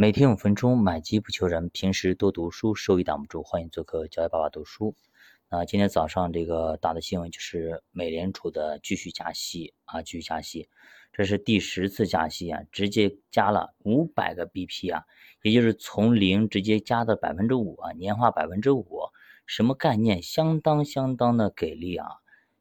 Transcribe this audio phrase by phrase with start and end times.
[0.00, 1.70] 每天五分钟，买机不求人。
[1.70, 3.42] 平时多读书，收益挡不住。
[3.42, 4.94] 欢迎做客教育爸爸读书。
[5.50, 10.68] 那今天早上这个大的新闻就是美联储的继续加息啊，继续加息，
[11.12, 15.02] 这是第十次加息啊，直接加了五百个 BP 啊，
[15.42, 18.86] 也就是从零直接加到百分之五啊，年化百分之五，
[19.46, 20.22] 什么概念？
[20.22, 22.06] 相当相当的给力啊，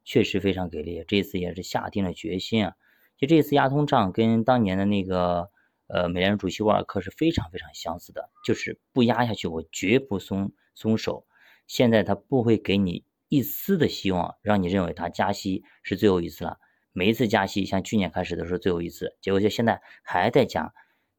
[0.04, 1.05] 确实非常给力。
[1.07, 2.73] 这次也是下定了决心啊，
[3.15, 5.51] 就这次压通胀跟当年的那个。
[5.88, 11.25] 呃，美联储主席沃尔克是非常非常相似的，就是不压下去，我绝不松松手。
[11.65, 16.60] 现在他不会给你一丝的希望，让你认为他加息是最后一次了。
[16.93, 20.73] 每一次加息，像去年开始都是最后一次，结果就现在还在加。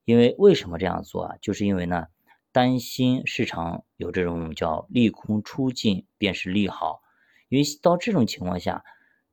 [0.04, 1.36] 因为为什么这样做啊？
[1.40, 2.06] 就是因为呢，
[2.50, 7.02] 担心市场有这种叫利空出尽便是利好。
[7.48, 8.84] 因为到这种情况下，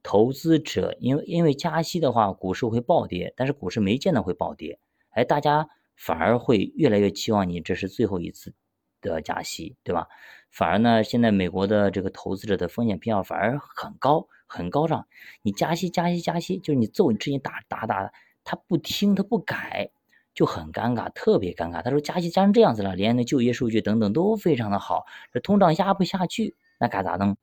[0.04, 4.80] 投资者因为因为加息的话，股市会暴跌，但是股市没见得会暴跌。
[5.16, 8.54] 哎，大家反而会越来越期望你这是最后一次
[9.02, 10.08] 的加息，对吧？
[10.52, 15.08] 反而呢，现在美国的这个投资者的风险偏好反而很高，很高涨。
[15.42, 18.12] 你加息加息加息，就是你揍你之前打打打，
[18.44, 19.90] 他不听他不改，
[20.34, 21.82] 就很尴尬，特别尴尬。
[21.82, 27.38] 他说加息加成这样子了，连那就业数据等等都非常的好，这通胀压不下去，那该咋弄？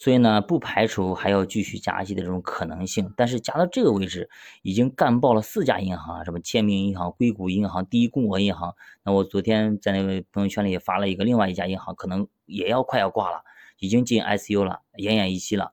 [0.00, 4.30] 所以呢，不排除还要继续加息的这种可能性，但是加到这个位置，
[4.62, 8.74] 已经干爆了四家银行，什么签名银行、硅谷银行、第一共和银行。
[9.04, 13.42] 那我昨天在那个朋友圈里也发了一个，另外一家银行可能也要快要挂了，
[13.78, 15.72] 已经进 ICU 了，奄奄一息了。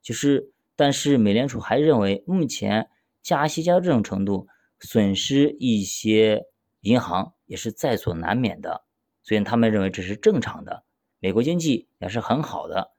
[0.00, 2.88] 就是，但是美联储还认为，目前
[3.22, 4.48] 加息加到这种程度，
[4.80, 6.46] 损失一些
[6.80, 8.84] 银行也是在所难免的，
[9.22, 10.84] 所以他们认为这是正常的，
[11.20, 12.95] 美国经济也是很好的。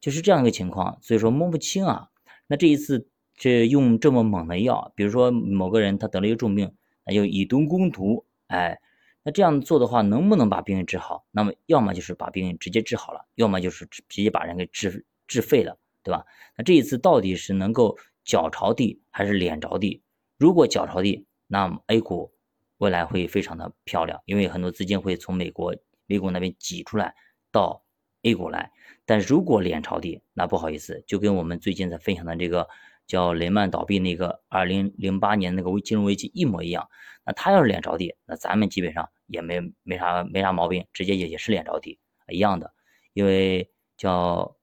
[0.00, 2.08] 就是这样一个情况，所以说摸不清啊。
[2.46, 3.06] 那这一次
[3.36, 8.80] 这用这么猛的药，比如说某个人他得了一个重病，那就以毒攻毒，哎，
[9.22, 11.26] 那这样做的话，能不能把病人治好？
[11.30, 16.24] 那么要么就是把病人直接治好了，要么就是直接把人给治治废了，对吧？
[16.56, 20.02] 那这一次到底是能够脚着地还是脸着地？
[20.38, 22.32] 如果脚着地，那么 A 股
[22.78, 27.14] 未来会非常的漂亮，因为很多资金会从美国美股那边挤出来
[27.52, 27.82] 到。
[28.22, 28.70] A 股来，
[29.06, 32.68] 但如果脸朝地，那不好意思，就跟我们最近在分享的这个
[33.06, 36.88] 叫雷曼倒闭那个二零零八年那个金融危机一模一样。
[37.24, 41.98] 那他要是脸着地，那咱们基本上也没没啥没啥毛病，直接也也是脸着地
[42.28, 42.74] 一样的，
[43.14, 44.54] 因为叫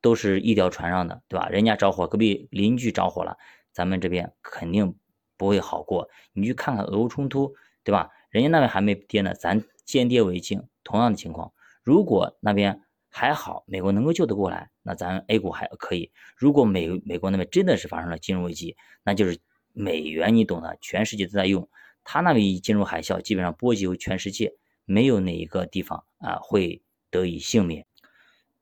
[0.00, 1.48] 都是一条船上的，对吧？
[1.48, 3.36] 人家着火，隔壁邻居着火了，
[3.72, 4.96] 咱们这边肯定
[5.36, 6.08] 不会好过。
[6.32, 7.54] 你去看看俄乌冲突，
[7.84, 8.10] 对吧？
[8.30, 10.68] 人家那边还没跌呢，咱先跌为敬。
[10.82, 11.52] 同样的情况，
[11.84, 12.82] 如果那边。
[13.18, 16.12] 还好，美国能够救得过来，那咱 A 股还可以。
[16.36, 19.40] 如果美美国那边真的是发生了金融危机，那就是
[19.72, 21.68] 美元，你懂的，全世界都在用。
[22.04, 26.80] 他那边一进入海啸，基本上波及全世界，没有哪一个地方啊会
[27.10, 27.86] 得以幸免。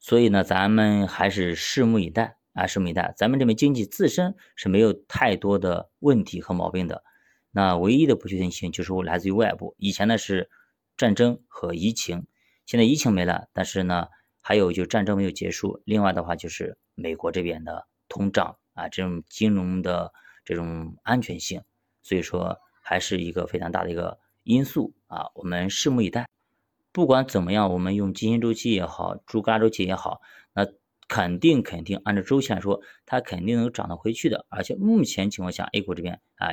[0.01, 3.13] 所以呢，咱们还是拭目以待啊，拭目以待。
[3.15, 7.05] 咱们这边经济自身是没有太多的问题和毛病的，
[7.51, 9.75] 那唯一的不确定性就是来自于外部。
[9.77, 10.49] 以前呢是
[10.97, 12.27] 战争和疫情，
[12.65, 14.09] 现在疫情没了，但是呢。
[14.49, 20.13] 还有就战争没有结束，另外的话就是美国这边的通胀啊，这种金融的
[20.45, 21.65] 这种安全性，
[22.01, 26.29] 所以说还是一个非常大的一个因素啊，我们拭目以待。
[26.93, 30.21] 不管怎么样，我们用基金周期也好，猪肝周期也好，
[30.55, 30.65] 那
[31.09, 34.47] 肯定肯定按照周期来说，它肯定能涨得回去的。
[34.49, 36.51] 而且目前情况下，A 股这边啊，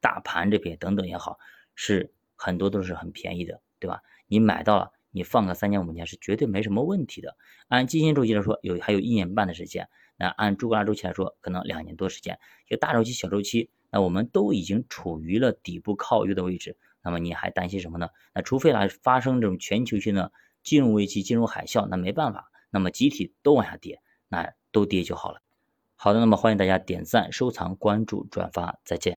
[0.00, 1.38] 大盘这边等等也好，
[1.76, 4.02] 是很多都是很便宜的，对吧？
[4.26, 4.90] 你买到了。
[5.18, 7.36] 你放个三年五年是绝对没什么问题的。
[7.66, 9.88] 按基金周期来说，有还有一年半的时间。
[10.16, 12.38] 那按猪肝周期来说，可能两年多时间。
[12.68, 16.76] 就大周期、小周期，那我们都已经处于了底部靠右的位置。
[17.02, 18.08] 那么你还担心什么呢？
[18.32, 25.40] 那除非来发生这种全球性的金融危机、金融海啸，那没办法，那么集体都往下跌，那都跌就好了。
[25.96, 29.06] 好的，那么欢迎大家点赞、收藏、关注、转发，再见。